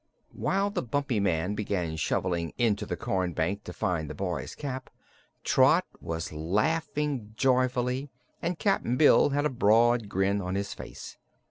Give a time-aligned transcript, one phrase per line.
[0.33, 4.89] While the Bumpy Man began shoveling into the corn bank to find the boy's cap,
[5.43, 8.09] Trot was laughing joyfully
[8.41, 11.17] and Cap'n Bill had a broad grin on his face.